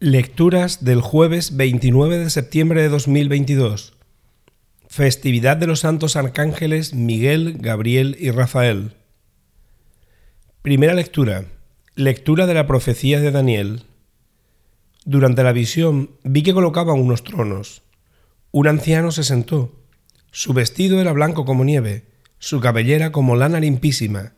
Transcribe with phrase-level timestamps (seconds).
[0.00, 3.94] Lecturas del jueves 29 de septiembre de 2022.
[4.88, 8.96] Festividad de los santos arcángeles Miguel, Gabriel y Rafael.
[10.62, 11.44] Primera lectura.
[11.94, 13.84] Lectura de la profecía de Daniel.
[15.04, 17.82] Durante la visión vi que colocaban unos tronos.
[18.50, 19.80] Un anciano se sentó.
[20.32, 22.04] Su vestido era blanco como nieve,
[22.40, 24.32] su cabellera como lana limpísima,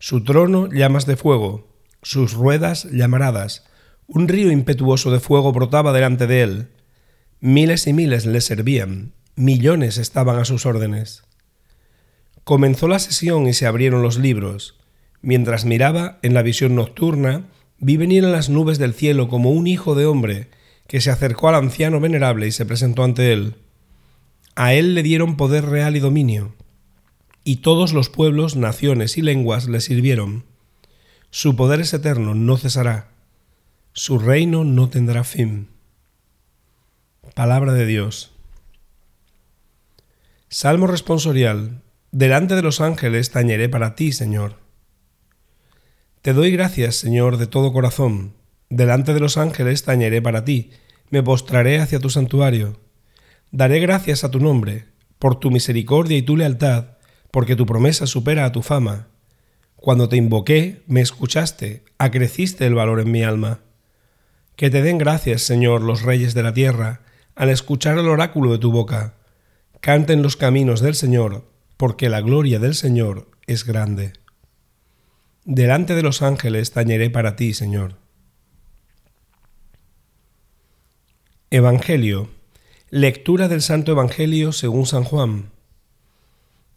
[0.00, 1.68] su trono llamas de fuego,
[2.02, 3.65] sus ruedas llamaradas,
[4.08, 6.68] un río impetuoso de fuego brotaba delante de él.
[7.40, 11.24] Miles y miles le servían, millones estaban a sus órdenes.
[12.44, 14.78] Comenzó la sesión y se abrieron los libros.
[15.22, 17.46] Mientras miraba, en la visión nocturna,
[17.78, 20.48] vi venir en las nubes del cielo como un hijo de hombre,
[20.86, 23.56] que se acercó al anciano venerable y se presentó ante él.
[24.54, 26.54] A él le dieron poder real y dominio,
[27.42, 30.44] y todos los pueblos, naciones y lenguas le sirvieron.
[31.30, 33.15] Su poder es eterno, no cesará
[33.98, 35.68] su reino no tendrá fin.
[37.34, 38.30] Palabra de Dios.
[40.50, 41.80] Salmo responsorial.
[42.12, 44.56] Delante de los ángeles tañeré para ti, Señor.
[46.20, 48.34] Te doy gracias, Señor, de todo corazón.
[48.68, 50.72] Delante de los ángeles tañeré para ti.
[51.08, 52.78] Me postraré hacia tu santuario.
[53.50, 56.98] Daré gracias a tu nombre, por tu misericordia y tu lealtad,
[57.30, 59.08] porque tu promesa supera a tu fama.
[59.74, 63.62] Cuando te invoqué, me escuchaste, acreciste el valor en mi alma.
[64.56, 67.02] Que te den gracias, Señor, los reyes de la tierra,
[67.34, 69.14] al escuchar el oráculo de tu boca.
[69.80, 71.44] Canten los caminos del Señor,
[71.76, 74.14] porque la gloria del Señor es grande.
[75.44, 77.96] Delante de los ángeles tañeré para ti, Señor.
[81.50, 82.30] Evangelio.
[82.88, 85.50] Lectura del Santo Evangelio según San Juan.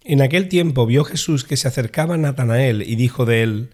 [0.04, 3.70] En aquel tiempo vio Jesús que se acercaba Natanael y dijo de él,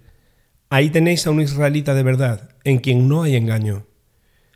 [0.69, 3.87] Ahí tenéis a un israelita de verdad, en quien no hay engaño.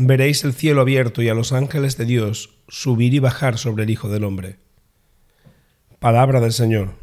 [0.00, 3.90] veréis el cielo abierto y a los ángeles de Dios subir y bajar sobre el
[3.90, 4.58] Hijo del Hombre.
[5.98, 6.99] Palabra del Señor.